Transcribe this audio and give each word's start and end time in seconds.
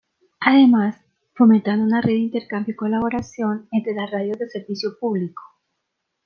Además, 0.39 0.95
fomentando 1.35 1.85
una 1.85 2.01
red 2.01 2.13
de 2.13 2.17
intercambio 2.21 2.73
y 2.73 2.75
colaboración 2.75 3.67
entre 3.71 3.93
las 3.93 4.09
radios 4.09 4.39
de 4.39 4.49
servicio 4.49 4.97
público. 4.99 5.43